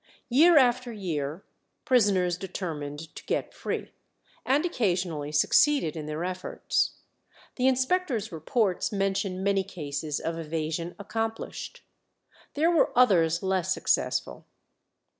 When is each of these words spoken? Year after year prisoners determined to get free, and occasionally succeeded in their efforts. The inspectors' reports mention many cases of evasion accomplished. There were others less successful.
Year 0.29 0.57
after 0.57 0.91
year 0.91 1.45
prisoners 1.85 2.35
determined 2.35 3.15
to 3.15 3.23
get 3.27 3.53
free, 3.53 3.91
and 4.43 4.65
occasionally 4.65 5.31
succeeded 5.31 5.95
in 5.95 6.07
their 6.07 6.23
efforts. 6.23 6.93
The 7.55 7.67
inspectors' 7.67 8.31
reports 8.31 8.91
mention 8.91 9.43
many 9.43 9.63
cases 9.63 10.19
of 10.19 10.39
evasion 10.39 10.95
accomplished. 10.97 11.83
There 12.55 12.71
were 12.71 12.91
others 12.97 13.43
less 13.43 13.71
successful. 13.75 14.47